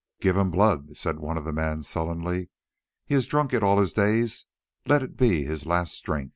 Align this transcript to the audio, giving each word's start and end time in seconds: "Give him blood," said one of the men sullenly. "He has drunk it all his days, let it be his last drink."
"Give 0.19 0.35
him 0.35 0.49
blood," 0.49 0.97
said 0.97 1.19
one 1.19 1.37
of 1.37 1.45
the 1.45 1.53
men 1.53 1.83
sullenly. 1.83 2.49
"He 3.05 3.13
has 3.13 3.27
drunk 3.27 3.53
it 3.53 3.61
all 3.61 3.77
his 3.77 3.93
days, 3.93 4.47
let 4.87 5.03
it 5.03 5.15
be 5.15 5.43
his 5.43 5.67
last 5.67 6.03
drink." 6.03 6.29